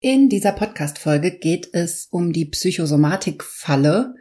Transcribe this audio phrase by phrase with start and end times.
[0.00, 4.14] In dieser Podcast-Folge geht es um die Psychosomatik-Falle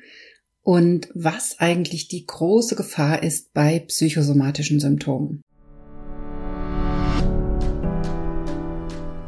[0.64, 5.44] und was eigentlich die große Gefahr ist bei psychosomatischen Symptomen.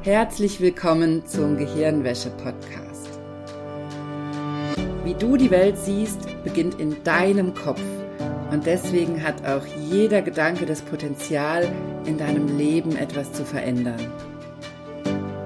[0.02, 3.10] Herzlich willkommen zum Gehirnwäsche-Podcast.
[5.04, 7.84] Wie du die Welt siehst, beginnt in deinem Kopf
[8.52, 11.72] und deswegen hat auch jeder Gedanke das Potenzial,
[12.08, 14.00] in deinem Leben etwas zu verändern.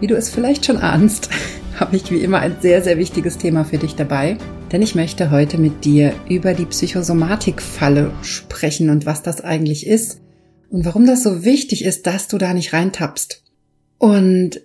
[0.00, 1.28] wie du es vielleicht schon ahnst,
[1.80, 4.36] habe ich wie immer ein sehr, sehr wichtiges Thema für dich dabei.
[4.72, 10.20] Denn ich möchte heute mit dir über die Psychosomatik-Falle sprechen und was das eigentlich ist
[10.70, 13.44] und warum das so wichtig ist, dass du da nicht reintappst.
[13.96, 14.60] Und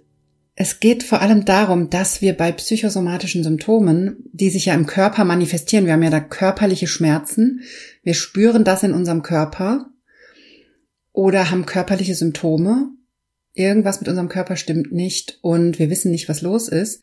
[0.55, 5.23] es geht vor allem darum, dass wir bei psychosomatischen Symptomen, die sich ja im Körper
[5.23, 7.61] manifestieren, wir haben ja da körperliche Schmerzen,
[8.03, 9.87] wir spüren das in unserem Körper
[11.11, 12.91] oder haben körperliche Symptome
[13.53, 17.01] irgendwas mit unserem Körper stimmt nicht und wir wissen nicht, was los ist.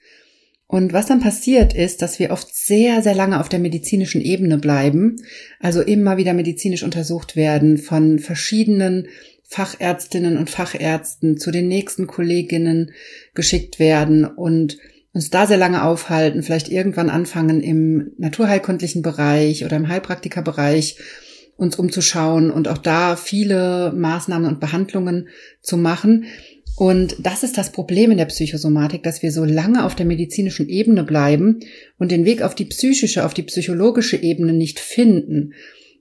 [0.67, 4.57] Und was dann passiert ist, dass wir oft sehr, sehr lange auf der medizinischen Ebene
[4.57, 5.17] bleiben,
[5.59, 9.09] also immer wieder medizinisch untersucht werden von verschiedenen
[9.49, 12.93] Fachärztinnen und Fachärzten zu den nächsten Kolleginnen
[13.35, 14.79] geschickt werden und
[15.13, 20.99] uns da sehr lange aufhalten, vielleicht irgendwann anfangen im naturheilkundlichen Bereich oder im Heilpraktikerbereich
[21.61, 25.29] uns umzuschauen und auch da viele Maßnahmen und Behandlungen
[25.61, 26.25] zu machen.
[26.77, 30.69] Und das ist das Problem in der Psychosomatik, dass wir so lange auf der medizinischen
[30.69, 31.61] Ebene bleiben
[31.99, 35.53] und den Weg auf die psychische, auf die psychologische Ebene nicht finden.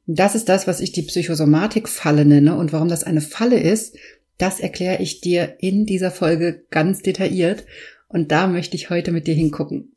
[0.07, 2.55] Das ist das, was ich die Psychosomatik-Falle nenne.
[2.55, 3.97] Und warum das eine Falle ist,
[4.38, 7.66] das erkläre ich dir in dieser Folge ganz detailliert.
[8.07, 9.91] Und da möchte ich heute mit dir hingucken.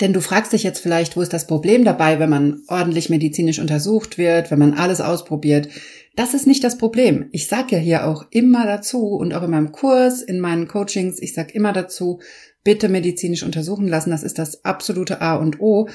[0.00, 3.58] Denn du fragst dich jetzt vielleicht, wo ist das Problem dabei, wenn man ordentlich medizinisch
[3.58, 5.68] untersucht wird, wenn man alles ausprobiert.
[6.16, 7.28] Das ist nicht das Problem.
[7.32, 11.20] Ich sage ja hier auch immer dazu und auch in meinem Kurs, in meinen Coachings,
[11.20, 12.20] ich sage immer dazu,
[12.62, 14.10] bitte medizinisch untersuchen lassen.
[14.10, 15.88] Das ist das absolute A und O.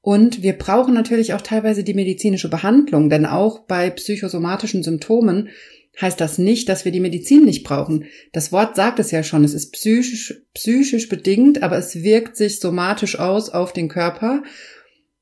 [0.00, 5.50] Und wir brauchen natürlich auch teilweise die medizinische Behandlung, denn auch bei psychosomatischen Symptomen
[6.00, 8.06] heißt das nicht, dass wir die Medizin nicht brauchen.
[8.32, 12.60] Das Wort sagt es ja schon, es ist psychisch, psychisch bedingt, aber es wirkt sich
[12.60, 14.42] somatisch aus auf den Körper.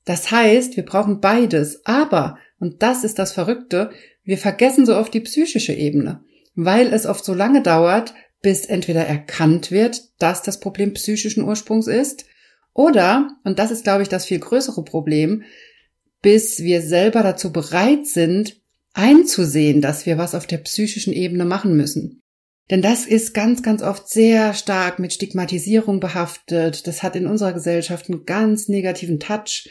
[0.04, 1.84] Das heißt, wir brauchen beides.
[1.84, 3.90] Aber, und das ist das Verrückte,
[4.22, 6.22] wir vergessen so oft die psychische Ebene,
[6.54, 11.88] weil es oft so lange dauert, bis entweder erkannt wird, dass das Problem psychischen Ursprungs
[11.88, 12.26] ist,
[12.72, 15.42] oder, und das ist, glaube ich, das viel größere Problem,
[16.22, 18.59] bis wir selber dazu bereit sind,
[18.92, 22.20] einzusehen, dass wir was auf der psychischen Ebene machen müssen.
[22.70, 26.86] Denn das ist ganz, ganz oft sehr stark mit Stigmatisierung behaftet.
[26.86, 29.68] Das hat in unserer Gesellschaft einen ganz negativen Touch.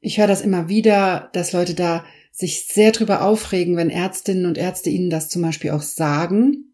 [0.00, 4.58] Ich höre das immer wieder, dass Leute da sich sehr drüber aufregen, wenn Ärztinnen und
[4.58, 6.67] Ärzte ihnen das zum Beispiel auch sagen.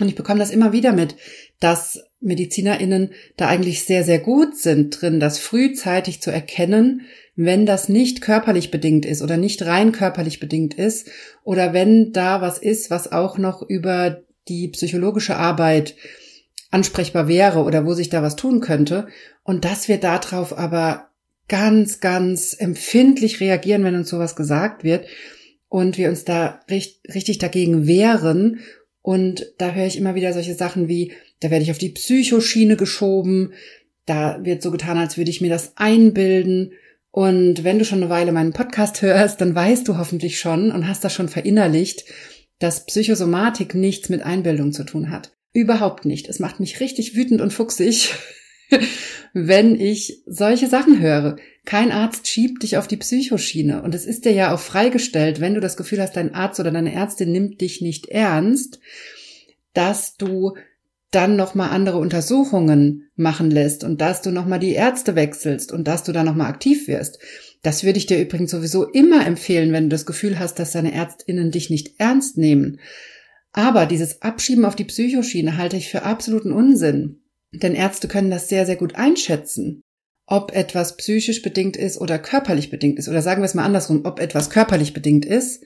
[0.00, 1.16] Und ich bekomme das immer wieder mit,
[1.60, 7.02] dass MedizinerInnen da eigentlich sehr, sehr gut sind drin, das frühzeitig zu erkennen,
[7.36, 11.08] wenn das nicht körperlich bedingt ist oder nicht rein körperlich bedingt ist
[11.44, 15.94] oder wenn da was ist, was auch noch über die psychologische Arbeit
[16.70, 19.08] ansprechbar wäre oder wo sich da was tun könnte.
[19.42, 21.08] Und dass wir darauf aber
[21.48, 25.06] ganz, ganz empfindlich reagieren, wenn uns sowas gesagt wird
[25.68, 28.60] und wir uns da richtig dagegen wehren
[29.02, 32.76] und da höre ich immer wieder solche Sachen wie, da werde ich auf die Psychoschiene
[32.76, 33.52] geschoben,
[34.06, 36.72] da wird so getan, als würde ich mir das einbilden
[37.10, 40.86] und wenn du schon eine Weile meinen Podcast hörst, dann weißt du hoffentlich schon und
[40.86, 42.04] hast das schon verinnerlicht,
[42.58, 45.32] dass Psychosomatik nichts mit Einbildung zu tun hat.
[45.52, 46.28] Überhaupt nicht.
[46.28, 48.14] Es macht mich richtig wütend und fuchsig,
[49.32, 51.36] wenn ich solche Sachen höre.
[51.64, 53.82] Kein Arzt schiebt dich auf die Psychoschiene.
[53.82, 56.70] Und es ist dir ja auch freigestellt, wenn du das Gefühl hast, dein Arzt oder
[56.70, 58.80] deine Ärztin nimmt dich nicht ernst,
[59.72, 60.54] dass du
[61.10, 66.04] dann nochmal andere Untersuchungen machen lässt und dass du nochmal die Ärzte wechselst und dass
[66.04, 67.18] du da nochmal aktiv wirst.
[67.62, 70.94] Das würde ich dir übrigens sowieso immer empfehlen, wenn du das Gefühl hast, dass deine
[70.94, 72.80] Ärztinnen dich nicht ernst nehmen.
[73.52, 77.20] Aber dieses Abschieben auf die Psychoschiene halte ich für absoluten Unsinn.
[77.52, 79.82] Denn Ärzte können das sehr, sehr gut einschätzen,
[80.26, 83.08] ob etwas psychisch bedingt ist oder körperlich bedingt ist.
[83.08, 85.64] Oder sagen wir es mal andersrum, ob etwas körperlich bedingt ist.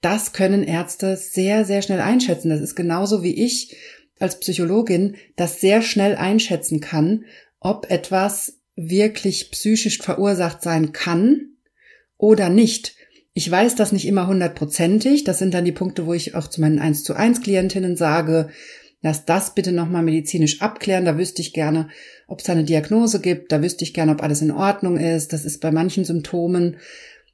[0.00, 2.48] Das können Ärzte sehr, sehr schnell einschätzen.
[2.48, 3.76] Das ist genauso wie ich
[4.18, 7.24] als Psychologin das sehr schnell einschätzen kann,
[7.60, 11.56] ob etwas wirklich psychisch verursacht sein kann
[12.16, 12.94] oder nicht.
[13.34, 15.24] Ich weiß das nicht immer hundertprozentig.
[15.24, 18.48] Das sind dann die Punkte, wo ich auch zu meinen 1 zu 1 Klientinnen sage,
[19.00, 21.04] lass das bitte nochmal medizinisch abklären.
[21.04, 21.88] Da wüsste ich gerne,
[22.26, 23.52] ob es da eine Diagnose gibt.
[23.52, 25.32] Da wüsste ich gerne, ob alles in Ordnung ist.
[25.32, 26.76] Das ist bei manchen Symptomen,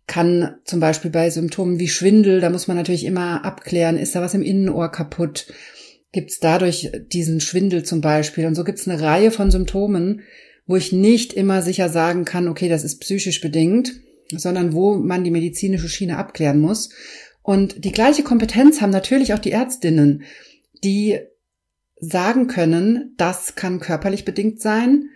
[0.06, 4.20] kann zum Beispiel bei Symptomen wie Schwindel, da muss man natürlich immer abklären, ist da
[4.20, 5.46] was im Innenohr kaputt?
[6.12, 8.46] Gibt es dadurch diesen Schwindel zum Beispiel?
[8.46, 10.20] Und so gibt es eine Reihe von Symptomen,
[10.66, 13.93] wo ich nicht immer sicher sagen kann, okay, das ist psychisch bedingt,
[14.31, 16.90] sondern wo man die medizinische Schiene abklären muss.
[17.43, 20.22] Und die gleiche Kompetenz haben natürlich auch die Ärztinnen,
[20.82, 21.19] die
[22.08, 25.10] sagen können, das kann körperlich bedingt sein,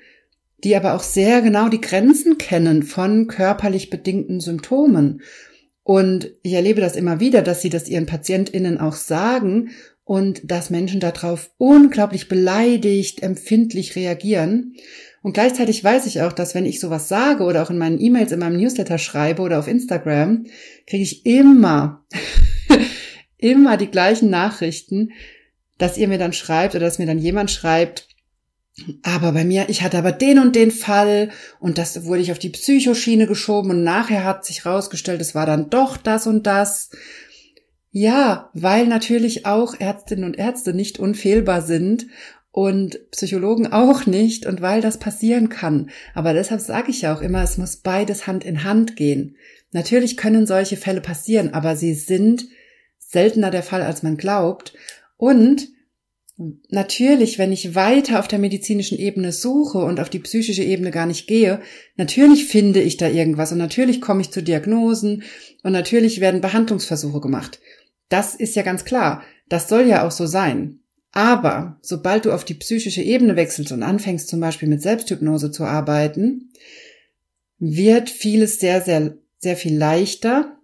[0.65, 5.23] die aber auch sehr genau die Grenzen kennen von körperlich bedingten Symptomen.
[5.85, 9.71] Und ich erlebe das immer wieder, dass sie das ihren PatientInnen auch sagen
[10.05, 14.75] und dass Menschen darauf unglaublich beleidigt, empfindlich reagieren.
[15.23, 18.33] Und gleichzeitig weiß ich auch, dass wenn ich sowas sage oder auch in meinen E-Mails,
[18.33, 20.47] in meinem Newsletter schreibe oder auf Instagram,
[20.87, 22.05] kriege ich immer,
[23.37, 25.11] immer die gleichen Nachrichten,
[25.79, 28.09] dass ihr mir dann schreibt oder dass mir dann jemand schreibt,
[29.03, 32.39] aber bei mir, ich hatte aber den und den Fall und das wurde ich auf
[32.39, 36.91] die Psychoschiene geschoben und nachher hat sich rausgestellt, es war dann doch das und das.
[37.91, 42.07] Ja, weil natürlich auch Ärztinnen und Ärzte nicht unfehlbar sind
[42.53, 45.91] und Psychologen auch nicht und weil das passieren kann.
[46.15, 49.37] Aber deshalb sage ich ja auch immer, es muss beides Hand in Hand gehen.
[49.73, 52.47] Natürlich können solche Fälle passieren, aber sie sind
[52.99, 54.75] seltener der Fall, als man glaubt.
[55.19, 55.69] Und
[56.71, 61.05] natürlich, wenn ich weiter auf der medizinischen Ebene suche und auf die psychische Ebene gar
[61.05, 61.61] nicht gehe,
[61.97, 65.25] natürlich finde ich da irgendwas und natürlich komme ich zu Diagnosen
[65.63, 67.61] und natürlich werden Behandlungsversuche gemacht.
[68.09, 69.23] Das ist ja ganz klar.
[69.49, 70.81] Das soll ja auch so sein.
[71.13, 75.65] Aber sobald du auf die psychische Ebene wechselst und anfängst zum Beispiel mit Selbsthypnose zu
[75.65, 76.53] arbeiten,
[77.59, 80.58] wird vieles sehr, sehr, sehr viel leichter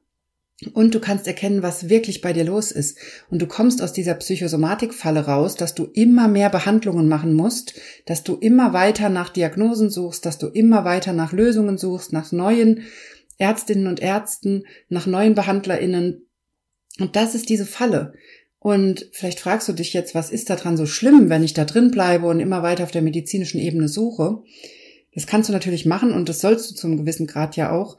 [0.72, 2.98] und du kannst erkennen, was wirklich bei dir los ist.
[3.30, 7.74] Und du kommst aus dieser Psychosomatikfalle raus, dass du immer mehr Behandlungen machen musst,
[8.06, 12.32] dass du immer weiter nach Diagnosen suchst, dass du immer weiter nach Lösungen suchst, nach
[12.32, 12.82] neuen
[13.38, 16.26] Ärztinnen und Ärzten, nach neuen BehandlerInnen.
[17.00, 18.14] Und das ist diese Falle.
[18.58, 21.90] Und vielleicht fragst du dich jetzt, was ist daran so schlimm, wenn ich da drin
[21.90, 24.42] bleibe und immer weiter auf der medizinischen Ebene suche?
[25.14, 27.98] Das kannst du natürlich machen und das sollst du zum gewissen Grad ja auch.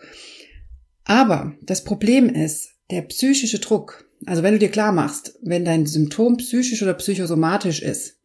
[1.05, 5.85] Aber das Problem ist, der psychische Druck, also wenn du dir klar machst, wenn dein
[5.85, 8.17] Symptom psychisch oder psychosomatisch ist,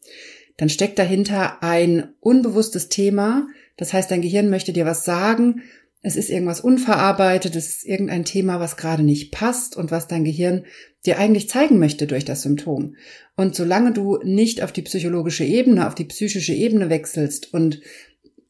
[0.56, 3.46] dann steckt dahinter ein unbewusstes Thema.
[3.76, 5.62] Das heißt, dein Gehirn möchte dir was sagen.
[6.02, 7.56] Es ist irgendwas unverarbeitet.
[7.56, 10.64] Es ist irgendein Thema, was gerade nicht passt und was dein Gehirn
[11.06, 12.96] dir eigentlich zeigen möchte durch das Symptom.
[13.36, 17.80] Und solange du nicht auf die psychologische Ebene, auf die psychische Ebene wechselst und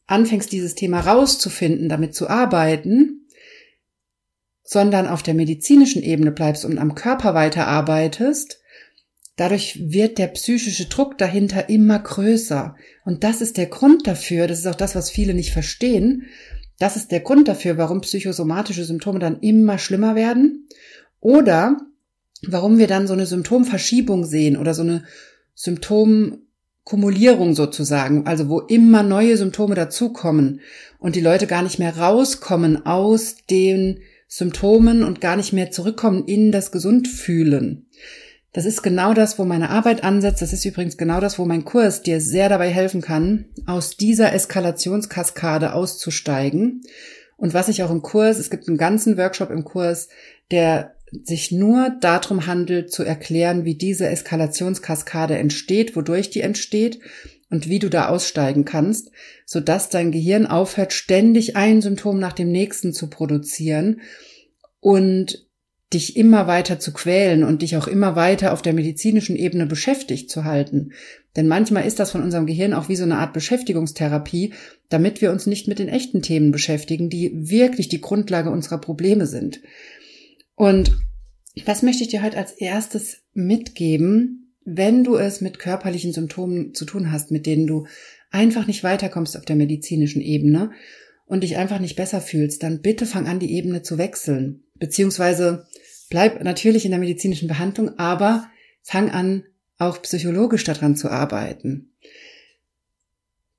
[0.05, 3.20] anfängst, dieses Thema rauszufinden, damit zu arbeiten,
[4.71, 8.61] sondern auf der medizinischen Ebene bleibst und am Körper weiterarbeitest,
[9.35, 12.77] dadurch wird der psychische Druck dahinter immer größer.
[13.03, 16.23] Und das ist der Grund dafür, das ist auch das, was viele nicht verstehen,
[16.79, 20.69] das ist der Grund dafür, warum psychosomatische Symptome dann immer schlimmer werden
[21.19, 21.75] oder
[22.47, 25.03] warum wir dann so eine Symptomverschiebung sehen oder so eine
[25.53, 30.61] Symptomkumulierung sozusagen, also wo immer neue Symptome dazukommen
[30.97, 33.99] und die Leute gar nicht mehr rauskommen aus den
[34.33, 37.85] Symptomen und gar nicht mehr zurückkommen in das Gesundfühlen.
[38.53, 40.41] Das ist genau das, wo meine Arbeit ansetzt.
[40.41, 44.31] Das ist übrigens genau das, wo mein Kurs dir sehr dabei helfen kann, aus dieser
[44.31, 46.81] Eskalationskaskade auszusteigen.
[47.35, 50.07] Und was ich auch im Kurs, es gibt einen ganzen Workshop im Kurs,
[50.49, 56.99] der sich nur darum handelt, zu erklären, wie diese Eskalationskaskade entsteht, wodurch die entsteht
[57.49, 59.11] und wie du da aussteigen kannst,
[59.45, 64.01] sodass dein Gehirn aufhört, ständig ein Symptom nach dem nächsten zu produzieren
[64.79, 65.45] und
[65.93, 70.29] dich immer weiter zu quälen und dich auch immer weiter auf der medizinischen Ebene beschäftigt
[70.29, 70.93] zu halten.
[71.35, 74.53] Denn manchmal ist das von unserem Gehirn auch wie so eine Art Beschäftigungstherapie,
[74.87, 79.25] damit wir uns nicht mit den echten Themen beschäftigen, die wirklich die Grundlage unserer Probleme
[79.25, 79.61] sind.
[80.55, 80.97] Und
[81.65, 86.85] das möchte ich dir heute als erstes mitgeben, wenn du es mit körperlichen Symptomen zu
[86.85, 87.87] tun hast, mit denen du
[88.29, 90.71] einfach nicht weiterkommst auf der medizinischen Ebene
[91.25, 94.63] und dich einfach nicht besser fühlst, dann bitte fang an, die Ebene zu wechseln.
[94.75, 95.67] Beziehungsweise
[96.09, 98.49] bleib natürlich in der medizinischen Behandlung, aber
[98.83, 99.43] fang an,
[99.77, 101.93] auch psychologisch daran zu arbeiten.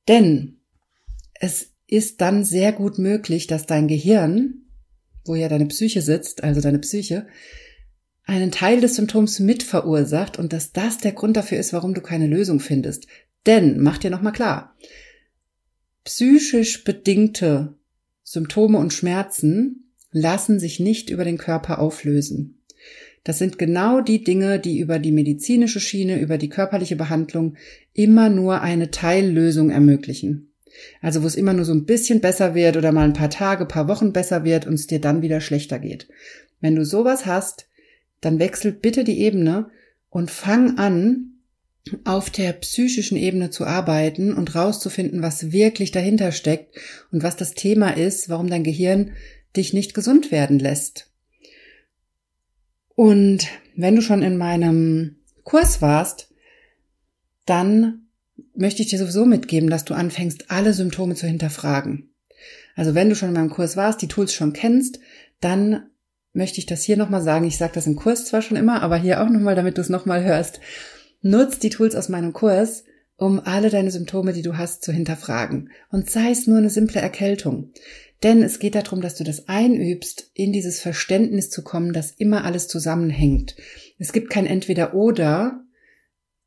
[0.08, 0.58] Denn
[1.34, 4.61] es ist dann sehr gut möglich, dass dein Gehirn,
[5.24, 7.26] wo ja deine Psyche sitzt, also deine Psyche,
[8.24, 12.00] einen Teil des Symptoms mit verursacht und dass das der Grund dafür ist, warum du
[12.00, 13.06] keine Lösung findest.
[13.46, 14.76] Denn, mach dir nochmal klar,
[16.04, 17.74] psychisch bedingte
[18.22, 22.62] Symptome und Schmerzen lassen sich nicht über den Körper auflösen.
[23.24, 27.56] Das sind genau die Dinge, die über die medizinische Schiene, über die körperliche Behandlung
[27.92, 30.51] immer nur eine Teillösung ermöglichen.
[31.00, 33.66] Also wo es immer nur so ein bisschen besser wird oder mal ein paar Tage,
[33.66, 36.08] paar Wochen besser wird und es dir dann wieder schlechter geht.
[36.60, 37.68] Wenn du sowas hast,
[38.20, 39.70] dann wechsel bitte die Ebene
[40.10, 41.32] und fang an,
[42.04, 46.76] auf der psychischen Ebene zu arbeiten und rauszufinden, was wirklich dahinter steckt
[47.10, 49.12] und was das Thema ist, warum dein Gehirn
[49.56, 51.10] dich nicht gesund werden lässt.
[52.94, 56.32] Und wenn du schon in meinem Kurs warst,
[57.46, 58.01] dann
[58.54, 62.14] möchte ich dir sowieso mitgeben, dass du anfängst, alle Symptome zu hinterfragen.
[62.74, 64.98] Also wenn du schon in meinem Kurs warst, die Tools schon kennst,
[65.40, 65.90] dann
[66.32, 67.46] möchte ich das hier nochmal sagen.
[67.46, 69.88] Ich sage das im Kurs zwar schon immer, aber hier auch nochmal, damit du es
[69.88, 70.60] nochmal hörst.
[71.20, 72.84] Nutz die Tools aus meinem Kurs,
[73.16, 75.70] um alle deine Symptome, die du hast, zu hinterfragen.
[75.90, 77.72] Und sei es nur eine simple Erkältung.
[78.22, 82.44] Denn es geht darum, dass du das einübst, in dieses Verständnis zu kommen, dass immer
[82.44, 83.56] alles zusammenhängt.
[83.98, 85.61] Es gibt kein Entweder oder.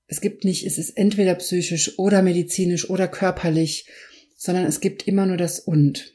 [0.07, 3.87] Es gibt nicht, es ist entweder psychisch oder medizinisch oder körperlich,
[4.35, 6.13] sondern es gibt immer nur das und.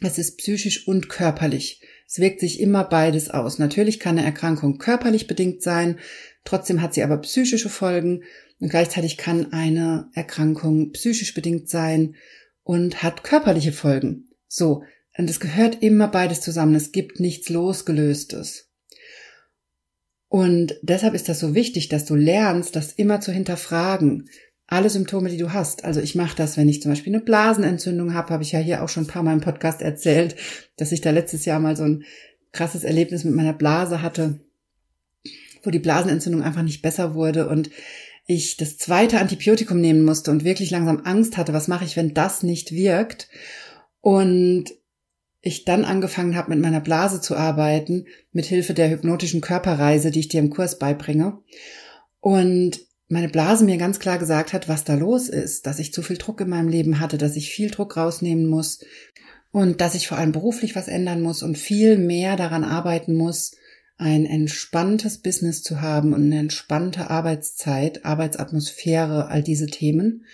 [0.00, 1.82] Es ist psychisch und körperlich.
[2.08, 3.58] Es wirkt sich immer beides aus.
[3.58, 5.98] Natürlich kann eine Erkrankung körperlich bedingt sein,
[6.44, 8.22] trotzdem hat sie aber psychische Folgen
[8.58, 12.16] und gleichzeitig kann eine Erkrankung psychisch bedingt sein
[12.62, 14.28] und hat körperliche Folgen.
[14.48, 14.82] So,
[15.16, 16.74] und es gehört immer beides zusammen.
[16.74, 18.69] Es gibt nichts losgelöstes.
[20.30, 24.30] Und deshalb ist das so wichtig, dass du lernst, das immer zu hinterfragen
[24.68, 25.84] alle Symptome, die du hast.
[25.84, 28.84] Also ich mache das, wenn ich zum Beispiel eine Blasenentzündung habe, habe ich ja hier
[28.84, 30.36] auch schon ein paar Mal im Podcast erzählt,
[30.76, 32.04] dass ich da letztes Jahr mal so ein
[32.52, 34.38] krasses Erlebnis mit meiner Blase hatte,
[35.64, 37.70] wo die Blasenentzündung einfach nicht besser wurde und
[38.28, 42.14] ich das zweite Antibiotikum nehmen musste und wirklich langsam Angst hatte, was mache ich, wenn
[42.14, 43.28] das nicht wirkt?
[44.00, 44.66] Und
[45.42, 50.20] ich dann angefangen habe, mit meiner Blase zu arbeiten, mit Hilfe der hypnotischen Körperreise, die
[50.20, 51.38] ich dir im Kurs beibringe.
[52.20, 56.02] Und meine Blase mir ganz klar gesagt hat, was da los ist, dass ich zu
[56.02, 58.84] viel Druck in meinem Leben hatte, dass ich viel Druck rausnehmen muss
[59.50, 63.52] und dass ich vor allem beruflich was ändern muss und viel mehr daran arbeiten muss,
[63.96, 70.24] ein entspanntes Business zu haben und eine entspannte Arbeitszeit, Arbeitsatmosphäre, all diese Themen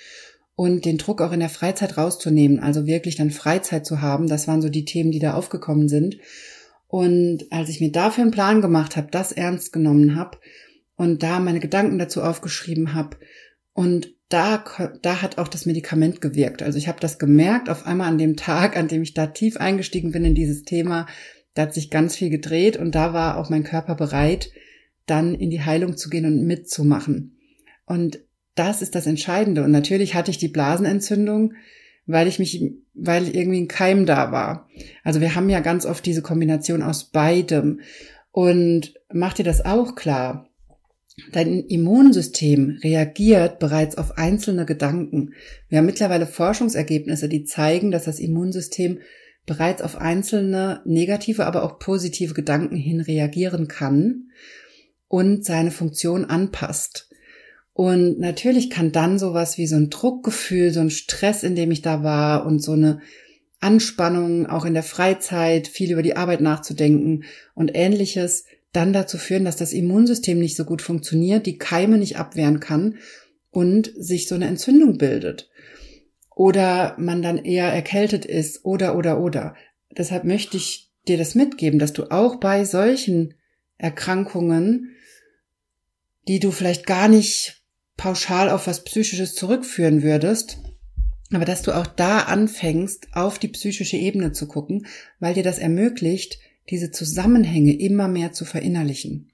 [0.57, 4.49] und den Druck auch in der Freizeit rauszunehmen, also wirklich dann Freizeit zu haben, das
[4.49, 6.17] waren so die Themen, die da aufgekommen sind.
[6.89, 10.39] Und als ich mir dafür einen Plan gemacht habe, das ernst genommen habe
[10.97, 13.19] und da meine Gedanken dazu aufgeschrieben habe.
[13.75, 14.65] Und da,
[15.03, 16.63] da hat auch das Medikament gewirkt.
[16.63, 19.59] Also ich habe das gemerkt auf einmal an dem Tag, an dem ich da tief
[19.59, 21.07] eingestiegen bin in dieses Thema.
[21.55, 24.51] Da hat sich ganz viel gedreht und da war auch mein Körper bereit,
[25.07, 27.39] dann in die Heilung zu gehen und mitzumachen.
[27.85, 28.19] Und
[28.57, 29.63] das ist das Entscheidende.
[29.63, 31.55] Und natürlich hatte ich die Blasenentzündung,
[32.07, 34.69] weil ich mich, weil irgendwie ein Keim da war.
[35.05, 37.81] Also wir haben ja ganz oft diese Kombination aus beidem.
[38.33, 40.49] Und mach dir das auch klar.
[41.33, 45.33] Dein Immunsystem reagiert bereits auf einzelne Gedanken.
[45.69, 48.99] Wir haben mittlerweile Forschungsergebnisse, die zeigen, dass das Immunsystem
[49.47, 54.31] bereits auf einzelne negative, aber auch positive Gedanken hin reagieren kann
[55.09, 57.06] und seine Funktion anpasst.
[57.76, 61.83] Und natürlich kann dann sowas wie so ein Druckgefühl, so ein Stress, in dem ich
[61.83, 63.02] da war und so eine
[63.61, 69.45] Anspannung auch in der Freizeit, viel über die Arbeit nachzudenken und ähnliches dann dazu führen,
[69.45, 72.97] dass das Immunsystem nicht so gut funktioniert, die Keime nicht abwehren kann
[73.50, 75.50] und sich so eine Entzündung bildet.
[76.35, 79.54] Oder man dann eher erkältet ist oder oder oder.
[79.95, 83.35] Deshalb möchte ich dir das mitgeben, dass du auch bei solchen
[83.76, 84.97] Erkrankungen,
[86.26, 87.56] die du vielleicht gar nicht
[87.97, 90.59] pauschal auf was Psychisches zurückführen würdest,
[91.33, 94.87] aber dass du auch da anfängst, auf die psychische Ebene zu gucken,
[95.19, 96.38] weil dir das ermöglicht,
[96.71, 99.31] diese Zusammenhänge immer mehr zu verinnerlichen.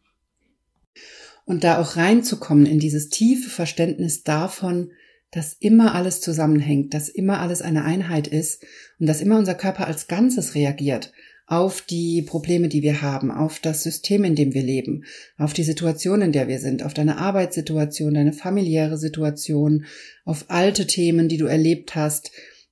[1.45, 4.93] Und da auch reinzukommen in dieses tiefe Verständnis davon,
[5.33, 8.65] dass immer alles zusammenhängt, dass immer alles eine Einheit ist
[8.99, 11.13] und dass immer unser Körper als Ganzes reagiert
[11.47, 15.05] auf die Probleme, die wir haben, auf das System, in dem wir leben,
[15.37, 19.85] auf die Situation, in der wir sind, auf deine Arbeitssituation, deine familiäre Situation,
[20.25, 22.31] auf alte Themen, die du erlebt hast.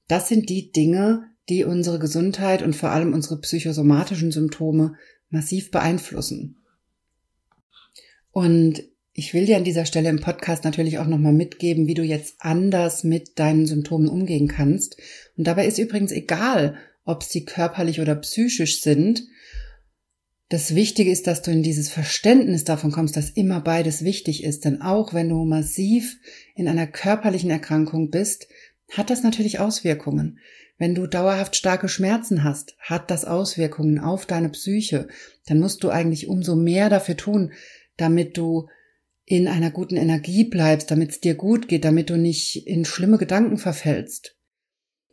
[0.08, 4.94] Das sind die Dinge, die unsere Gesundheit und vor allem unsere psychosomatischen Symptome
[5.30, 6.56] massiv beeinflussen.
[8.30, 12.02] Und ich will dir an dieser Stelle im Podcast natürlich auch nochmal mitgeben, wie du
[12.02, 14.96] jetzt anders mit deinen Symptomen umgehen kannst.
[15.36, 16.78] Und dabei ist übrigens egal,
[17.10, 19.26] ob sie körperlich oder psychisch sind.
[20.48, 24.64] das Wichtige ist, dass du in dieses Verständnis davon kommst, dass immer beides wichtig ist.
[24.64, 26.16] Denn auch wenn du massiv
[26.56, 28.48] in einer körperlichen Erkrankung bist,
[28.90, 30.38] hat das natürlich Auswirkungen.
[30.76, 35.08] Wenn du dauerhaft starke Schmerzen hast, hat das Auswirkungen auf deine Psyche.
[35.46, 37.52] Dann musst du eigentlich umso mehr dafür tun,
[37.96, 38.68] damit du
[39.26, 43.18] in einer guten Energie bleibst, damit es dir gut geht, damit du nicht in schlimme
[43.18, 44.36] Gedanken verfällst.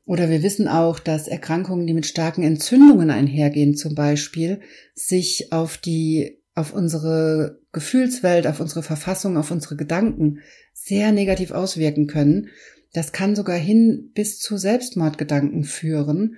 [0.08, 4.62] Oder wir wissen auch, dass Erkrankungen, die mit starken Entzündungen einhergehen, zum Beispiel,
[4.96, 10.40] sich auf die, auf unsere Gefühlswelt, auf unsere Verfassung, auf unsere Gedanken
[10.74, 12.48] sehr negativ auswirken können.
[12.94, 16.38] Das kann sogar hin bis zu Selbstmordgedanken führen,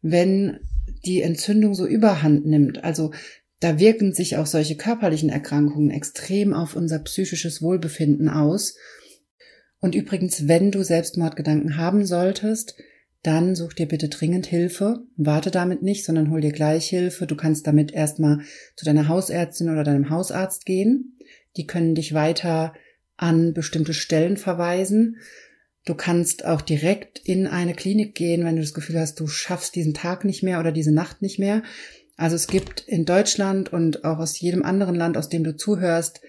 [0.00, 0.60] wenn
[1.04, 2.82] die Entzündung so überhand nimmt.
[2.82, 3.12] Also
[3.60, 8.74] da wirken sich auch solche körperlichen Erkrankungen extrem auf unser psychisches Wohlbefinden aus.
[9.80, 12.74] Und übrigens, wenn du Selbstmordgedanken haben solltest,
[13.22, 15.04] dann such dir bitte dringend Hilfe.
[15.16, 17.26] Warte damit nicht, sondern hol dir gleich Hilfe.
[17.26, 18.40] Du kannst damit erstmal
[18.76, 21.18] zu deiner Hausärztin oder deinem Hausarzt gehen.
[21.56, 22.74] Die können dich weiter
[23.16, 25.18] an bestimmte Stellen verweisen.
[25.84, 29.74] Du kannst auch direkt in eine Klinik gehen, wenn du das Gefühl hast, du schaffst
[29.74, 31.62] diesen Tag nicht mehr oder diese Nacht nicht mehr.
[32.16, 36.20] Also es gibt in Deutschland und auch aus jedem anderen Land, aus dem du zuhörst,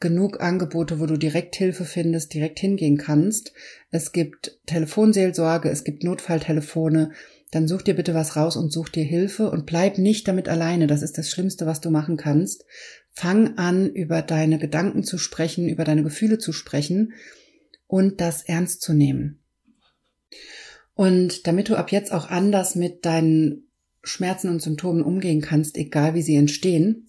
[0.00, 3.52] genug Angebote, wo du direkt Hilfe findest, direkt hingehen kannst.
[3.90, 7.12] Es gibt Telefonseelsorge, es gibt Notfalltelefone.
[7.50, 10.86] Dann such dir bitte was raus und such dir Hilfe und bleib nicht damit alleine.
[10.86, 12.64] Das ist das Schlimmste, was du machen kannst.
[13.10, 17.14] Fang an, über deine Gedanken zu sprechen, über deine Gefühle zu sprechen
[17.86, 19.40] und das ernst zu nehmen.
[20.94, 23.68] Und damit du ab jetzt auch anders mit deinen
[24.04, 27.06] Schmerzen und Symptomen umgehen kannst, egal wie sie entstehen,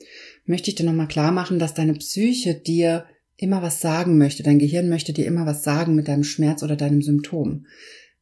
[0.50, 3.06] möchte ich dir nochmal klar machen, dass deine Psyche dir
[3.38, 4.42] immer was sagen möchte.
[4.42, 7.68] Dein Gehirn möchte dir immer was sagen mit deinem Schmerz oder deinem Symptom.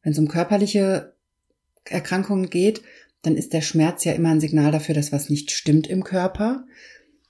[0.02, 1.14] Wenn es um körperliche
[1.86, 2.82] Erkrankungen geht,
[3.22, 6.66] dann ist der Schmerz ja immer ein Signal dafür, dass was nicht stimmt im Körper.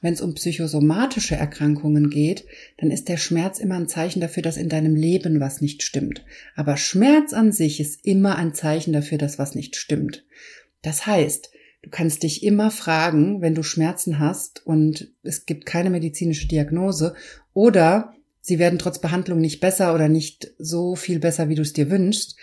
[0.01, 2.45] Wenn es um psychosomatische Erkrankungen geht,
[2.77, 6.25] dann ist der Schmerz immer ein Zeichen dafür, dass in deinem Leben was nicht stimmt.
[6.57, 10.25] Aber Schmerz an sich ist immer ein Zeichen dafür, dass was nicht stimmt.
[10.83, 11.51] Das heißt,
[11.89, 17.15] Du kannst dich immer fragen, wenn du Schmerzen hast und es gibt keine medizinische Diagnose
[17.55, 21.73] oder sie werden trotz Behandlung nicht besser oder nicht so viel besser, wie du es
[21.73, 22.37] dir wünschst,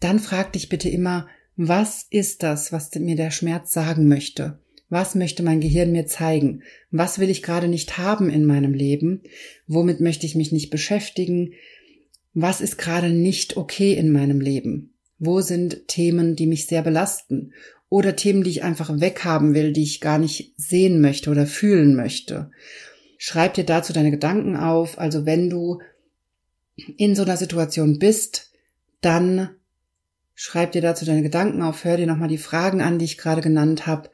[0.00, 4.60] dann frag dich bitte immer, was ist das, was mir der Schmerz sagen möchte?
[4.88, 6.62] Was möchte mein Gehirn mir zeigen?
[6.90, 9.24] Was will ich gerade nicht haben in meinem Leben?
[9.66, 11.52] Womit möchte ich mich nicht beschäftigen?
[12.32, 14.94] Was ist gerade nicht okay in meinem Leben?
[15.18, 17.52] Wo sind Themen, die mich sehr belasten?
[17.90, 21.94] Oder Themen, die ich einfach weghaben will, die ich gar nicht sehen möchte oder fühlen
[21.94, 22.50] möchte.
[23.18, 24.98] Schreib dir dazu deine Gedanken auf.
[24.98, 25.80] Also wenn du
[26.96, 28.52] in so einer Situation bist,
[29.02, 29.50] dann
[30.34, 33.42] schreib dir dazu deine Gedanken auf, hör dir nochmal die Fragen an, die ich gerade
[33.42, 34.08] genannt habe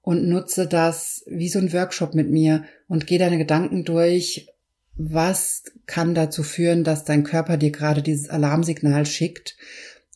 [0.00, 4.48] und nutze das wie so ein Workshop mit mir und geh deine Gedanken durch.
[4.96, 9.56] Was kann dazu führen, dass dein Körper dir gerade dieses Alarmsignal schickt?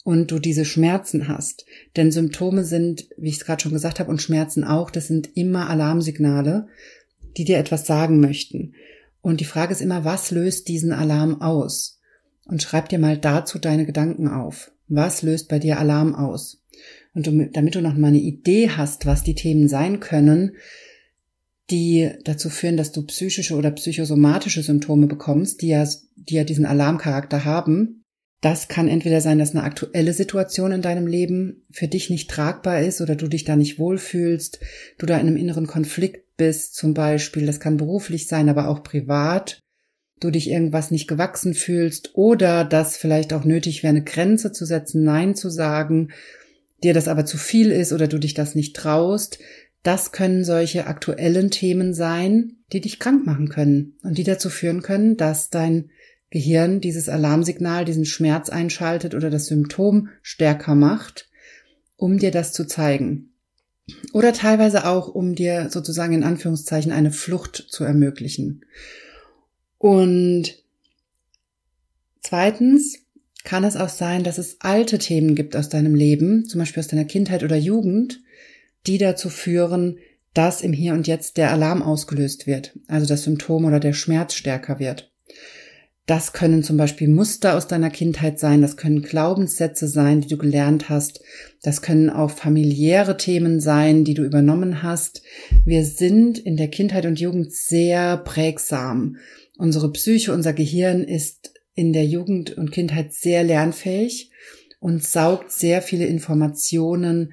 [0.05, 1.65] Und du diese Schmerzen hast.
[1.97, 5.37] Denn Symptome sind, wie ich es gerade schon gesagt habe, und Schmerzen auch, das sind
[5.37, 6.67] immer Alarmsignale,
[7.37, 8.75] die dir etwas sagen möchten.
[9.21, 12.01] Und die Frage ist immer, was löst diesen Alarm aus?
[12.45, 14.73] Und schreib dir mal dazu deine Gedanken auf.
[14.89, 16.61] Was löst bei dir Alarm aus?
[17.15, 20.57] Und damit du noch mal eine Idee hast, was die Themen sein können,
[21.71, 25.87] die dazu führen, dass du psychische oder psychosomatische Symptome bekommst, die ja,
[26.17, 28.02] die ja diesen Alarmcharakter haben,
[28.43, 32.83] das kann entweder sein, dass eine aktuelle Situation in deinem Leben für dich nicht tragbar
[32.83, 34.59] ist oder du dich da nicht wohlfühlst,
[34.99, 37.47] du da in einem inneren Konflikt bist zum Beispiel.
[37.47, 39.61] Das kann beruflich sein, aber auch privat.
[40.19, 44.65] Du dich irgendwas nicht gewachsen fühlst oder dass vielleicht auch nötig wäre, eine Grenze zu
[44.65, 46.11] setzen, Nein zu sagen,
[46.83, 49.39] dir das aber zu viel ist oder du dich das nicht traust.
[49.85, 54.83] Das können solche aktuellen Themen sein, die dich krank machen können und die dazu führen
[54.83, 55.91] können, dass dein
[56.33, 61.29] Gehirn dieses Alarmsignal, diesen Schmerz einschaltet oder das Symptom stärker macht,
[61.97, 63.35] um dir das zu zeigen.
[64.15, 68.65] Oder teilweise auch, um dir sozusagen in Anführungszeichen eine Flucht zu ermöglichen.
[69.77, 70.57] Und
[72.23, 72.99] zweitens
[73.45, 76.89] kann es auch sein, dass es alte Themen gibt aus deinem Leben, zum Beispiel aus
[76.89, 78.23] deiner Kindheit oder Jugend,
[78.87, 79.99] die dazu führen,
[80.33, 84.33] dass im Hier und Jetzt der Alarm ausgelöst wird, also das Symptom oder der Schmerz
[84.33, 85.12] stärker wird.
[86.07, 90.37] Das können zum Beispiel Muster aus deiner Kindheit sein, das können Glaubenssätze sein, die du
[90.37, 91.23] gelernt hast,
[91.63, 95.23] das können auch familiäre Themen sein, die du übernommen hast.
[95.65, 99.17] Wir sind in der Kindheit und Jugend sehr prägsam.
[99.57, 104.33] Unsere Psyche, unser Gehirn ist in der Jugend und Kindheit sehr lernfähig
[104.81, 107.33] und saugt sehr viele Informationen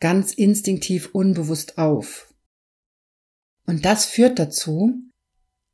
[0.00, 2.34] ganz instinktiv unbewusst auf.
[3.66, 4.92] Und das führt dazu,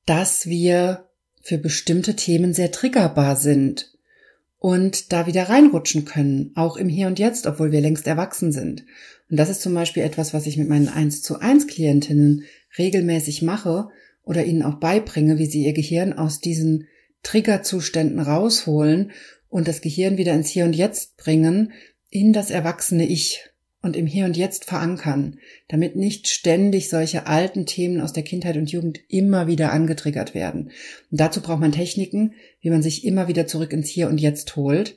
[0.06, 1.07] dass wir
[1.48, 3.96] für bestimmte Themen sehr triggerbar sind
[4.58, 8.84] und da wieder reinrutschen können, auch im Hier und Jetzt, obwohl wir längst erwachsen sind.
[9.30, 12.44] Und das ist zum Beispiel etwas, was ich mit meinen 1 zu 1 Klientinnen
[12.76, 13.88] regelmäßig mache
[14.24, 16.86] oder ihnen auch beibringe, wie sie ihr Gehirn aus diesen
[17.22, 19.12] Triggerzuständen rausholen
[19.48, 21.72] und das Gehirn wieder ins Hier und Jetzt bringen,
[22.10, 23.48] in das erwachsene Ich
[23.82, 25.38] und im Hier und Jetzt verankern,
[25.68, 30.70] damit nicht ständig solche alten Themen aus der Kindheit und Jugend immer wieder angetriggert werden.
[31.10, 34.56] Und dazu braucht man Techniken, wie man sich immer wieder zurück ins Hier und Jetzt
[34.56, 34.96] holt.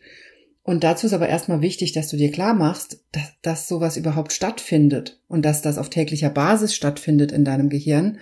[0.63, 4.33] Und dazu ist aber erstmal wichtig, dass du dir klar machst, dass, dass sowas überhaupt
[4.33, 8.19] stattfindet und dass das auf täglicher Basis stattfindet in deinem Gehirn,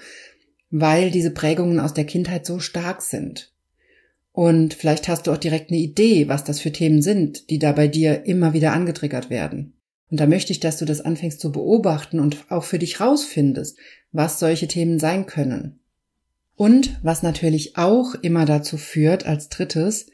[0.69, 3.53] weil diese Prägungen aus der Kindheit so stark sind.
[4.31, 7.71] Und vielleicht hast du auch direkt eine Idee, was das für Themen sind, die da
[7.71, 9.73] bei dir immer wieder angetriggert werden.
[10.11, 13.77] Und da möchte ich, dass du das anfängst zu beobachten und auch für dich rausfindest,
[14.11, 15.79] was solche Themen sein können.
[16.55, 20.07] Und was natürlich auch immer dazu führt, als drittes,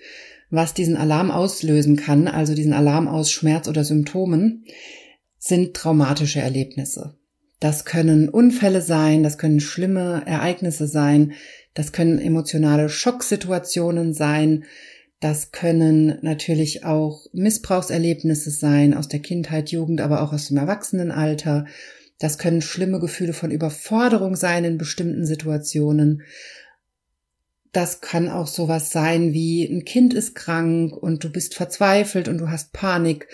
[0.50, 4.66] was diesen Alarm auslösen kann, also diesen Alarm aus Schmerz oder Symptomen,
[5.40, 7.16] sind traumatische Erlebnisse.
[7.60, 11.34] Das können Unfälle sein, das können schlimme Ereignisse sein,
[11.74, 14.66] das können emotionale Schocksituationen sein,
[15.26, 21.66] das können natürlich auch Missbrauchserlebnisse sein aus der Kindheit, Jugend, aber auch aus dem Erwachsenenalter.
[22.20, 26.22] Das können schlimme Gefühle von Überforderung sein in bestimmten Situationen.
[27.72, 32.38] Das kann auch sowas sein wie ein Kind ist krank und du bist verzweifelt und
[32.38, 33.28] du hast Panik.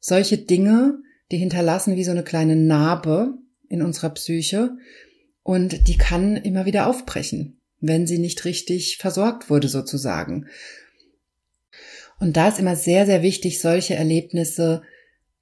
[0.00, 0.98] Solche Dinge,
[1.32, 3.38] die hinterlassen wie so eine kleine Narbe
[3.70, 4.76] in unserer Psyche
[5.42, 10.44] und die kann immer wieder aufbrechen, wenn sie nicht richtig versorgt wurde sozusagen.
[12.18, 14.82] Und da ist immer sehr, sehr wichtig, solche Erlebnisse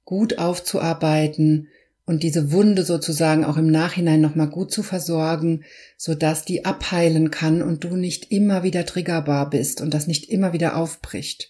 [0.05, 1.67] gut aufzuarbeiten
[2.05, 5.65] und diese Wunde sozusagen auch im Nachhinein nochmal gut zu versorgen,
[5.97, 10.29] so dass die abheilen kann und du nicht immer wieder triggerbar bist und das nicht
[10.29, 11.49] immer wieder aufbricht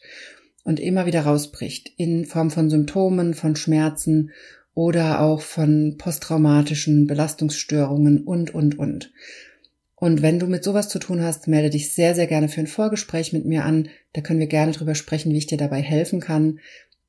[0.63, 4.31] und immer wieder rausbricht in Form von Symptomen, von Schmerzen
[4.73, 9.11] oder auch von posttraumatischen Belastungsstörungen und, und, und.
[9.99, 12.67] Und wenn du mit sowas zu tun hast, melde dich sehr, sehr gerne für ein
[12.67, 13.89] Vorgespräch mit mir an.
[14.13, 16.59] Da können wir gerne drüber sprechen, wie ich dir dabei helfen kann.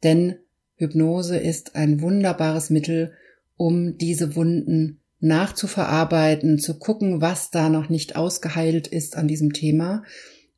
[0.02, 0.36] Denn
[0.76, 3.12] Hypnose ist ein wunderbares Mittel,
[3.56, 10.04] um diese Wunden nachzuverarbeiten, zu gucken, was da noch nicht ausgeheilt ist an diesem Thema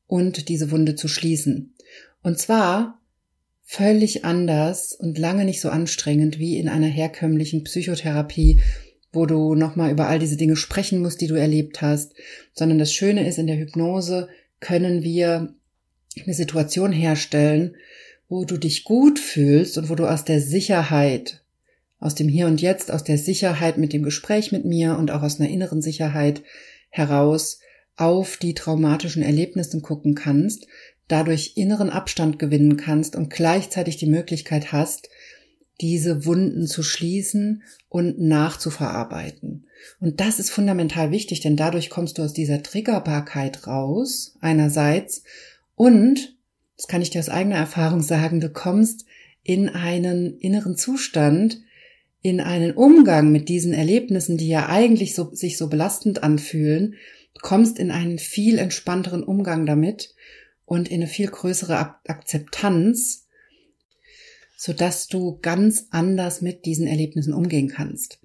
[0.06, 1.74] und diese Wunde zu schließen.
[2.22, 3.00] Und zwar
[3.64, 8.60] völlig anders und lange nicht so anstrengend wie in einer herkömmlichen Psychotherapie,
[9.12, 12.14] wo du nochmal über all diese Dinge sprechen musst, die du erlebt hast,
[12.52, 14.28] sondern das Schöne ist, in der Hypnose
[14.60, 15.54] können wir
[16.22, 17.76] eine Situation herstellen,
[18.28, 21.42] wo du dich gut fühlst und wo du aus der Sicherheit,
[21.98, 25.22] aus dem Hier und Jetzt, aus der Sicherheit mit dem Gespräch mit mir und auch
[25.22, 26.42] aus einer inneren Sicherheit
[26.90, 27.58] heraus
[27.96, 30.66] auf die traumatischen Erlebnisse gucken kannst,
[31.08, 35.10] dadurch inneren Abstand gewinnen kannst und gleichzeitig die Möglichkeit hast,
[35.80, 39.66] diese Wunden zu schließen und nachzuverarbeiten.
[39.98, 45.22] Und das ist fundamental wichtig, denn dadurch kommst du aus dieser Triggerbarkeit raus, einerseits,
[45.74, 46.36] und,
[46.76, 49.06] das kann ich dir aus eigener Erfahrung sagen, du kommst
[49.42, 51.60] in einen inneren Zustand,
[52.22, 56.96] in einen Umgang mit diesen Erlebnissen, die ja eigentlich so, sich so belastend anfühlen,
[57.40, 60.14] kommst in einen viel entspannteren Umgang damit
[60.66, 63.26] und in eine viel größere Akzeptanz
[64.62, 68.20] so dass du ganz anders mit diesen Erlebnissen umgehen kannst.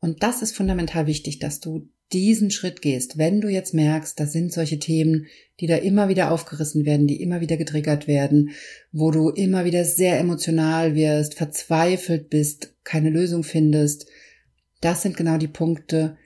[0.00, 4.32] Und das ist fundamental wichtig, dass du diesen Schritt gehst, wenn du jetzt merkst, das
[4.32, 5.28] sind solche Themen,
[5.60, 8.50] die da immer wieder aufgerissen werden, die immer wieder getriggert werden,
[8.92, 14.06] wo du immer wieder sehr emotional wirst, verzweifelt bist, keine Lösung findest.
[14.82, 16.18] Das sind genau die Punkte,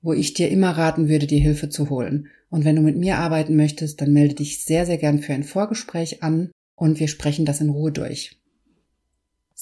[0.00, 2.28] wo ich dir immer raten würde, dir Hilfe zu holen.
[2.50, 5.42] Und wenn du mit mir arbeiten möchtest, dann melde dich sehr, sehr gern für ein
[5.42, 8.38] Vorgespräch an und wir sprechen das in Ruhe durch.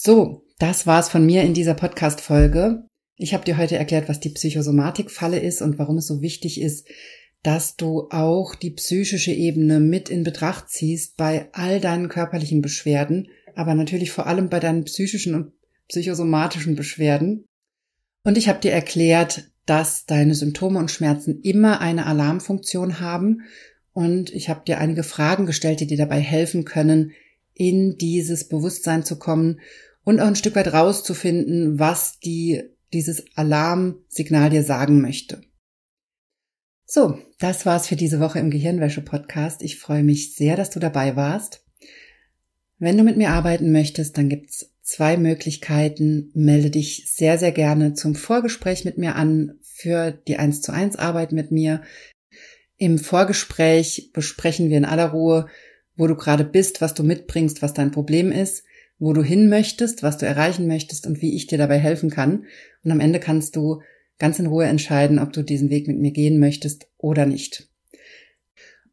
[0.02, 2.86] So, das war's von mir in dieser Podcast-Folge.
[3.16, 6.88] Ich habe dir heute erklärt, was die Psychosomatik-Falle ist und warum es so wichtig ist,
[7.42, 13.28] dass du auch die psychische Ebene mit in Betracht ziehst bei all deinen körperlichen Beschwerden,
[13.54, 15.52] aber natürlich vor allem bei deinen psychischen und
[15.88, 17.44] psychosomatischen Beschwerden.
[18.24, 23.42] Und ich habe dir erklärt, dass deine Symptome und Schmerzen immer eine Alarmfunktion haben.
[23.92, 27.12] Und ich habe dir einige Fragen gestellt, die dir dabei helfen können,
[27.52, 29.60] in dieses Bewusstsein zu kommen
[30.04, 35.42] und auch ein Stück weit rauszufinden, was die, dieses Alarmsignal dir sagen möchte.
[36.84, 39.62] So, das war's für diese Woche im Gehirnwäsche-Podcast.
[39.62, 41.64] Ich freue mich sehr, dass du dabei warst.
[42.78, 46.30] Wenn du mit mir arbeiten möchtest, dann gibt's zwei Möglichkeiten.
[46.34, 50.96] Melde dich sehr, sehr gerne zum Vorgespräch mit mir an für die 1 zu 1
[50.96, 51.82] Arbeit mit mir.
[52.76, 55.46] Im Vorgespräch besprechen wir in aller Ruhe,
[55.96, 58.64] wo du gerade bist, was du mitbringst, was dein Problem ist,
[59.00, 62.44] wo du hin möchtest, was du erreichen möchtest und wie ich dir dabei helfen kann.
[62.84, 63.80] Und am Ende kannst du
[64.18, 67.68] ganz in Ruhe entscheiden, ob du diesen Weg mit mir gehen möchtest oder nicht.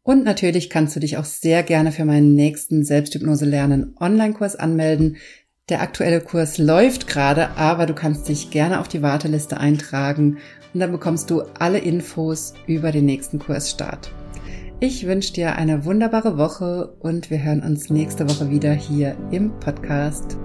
[0.02, 5.18] Und natürlich kannst du dich auch sehr gerne für meinen nächsten Selbsthypnose lernen Online-Kurs anmelden.
[5.68, 10.38] Der aktuelle Kurs läuft gerade, aber du kannst dich gerne auf die Warteliste eintragen
[10.74, 14.10] und dann bekommst du alle Infos über den nächsten Kursstart.
[14.80, 19.60] Ich wünsche dir eine wunderbare Woche und wir hören uns nächste Woche wieder hier im
[19.60, 20.38] Podcast.